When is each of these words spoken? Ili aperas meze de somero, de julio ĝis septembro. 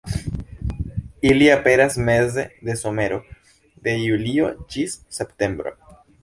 Ili 1.31 1.49
aperas 1.55 1.97
meze 2.07 2.45
de 2.69 2.77
somero, 2.79 3.19
de 3.89 3.95
julio 4.07 4.49
ĝis 4.75 4.97
septembro. 5.21 5.77